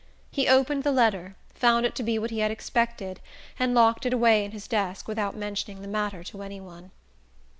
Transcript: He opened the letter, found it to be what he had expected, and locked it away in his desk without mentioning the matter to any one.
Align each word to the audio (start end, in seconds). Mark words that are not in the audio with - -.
He 0.31 0.47
opened 0.47 0.81
the 0.83 0.91
letter, 0.91 1.35
found 1.53 1.85
it 1.85 1.93
to 1.93 2.01
be 2.01 2.17
what 2.17 2.31
he 2.31 2.39
had 2.39 2.49
expected, 2.49 3.19
and 3.59 3.75
locked 3.75 4.03
it 4.03 4.13
away 4.13 4.43
in 4.43 4.49
his 4.49 4.67
desk 4.67 5.07
without 5.07 5.35
mentioning 5.35 5.83
the 5.83 5.87
matter 5.87 6.23
to 6.23 6.41
any 6.41 6.59
one. 6.59 6.89